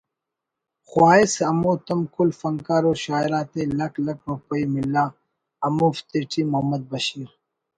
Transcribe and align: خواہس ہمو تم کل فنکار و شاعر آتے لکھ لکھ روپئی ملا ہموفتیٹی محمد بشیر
خواہس 0.89 1.33
ہمو 1.49 1.71
تم 1.85 1.99
کل 2.13 2.29
فنکار 2.39 2.83
و 2.89 2.93
شاعر 3.05 3.31
آتے 3.41 3.61
لکھ 3.77 3.97
لکھ 4.05 4.23
روپئی 4.29 4.63
ملا 4.73 5.05
ہموفتیٹی 5.63 6.41
محمد 6.51 6.81
بشیر 6.91 7.29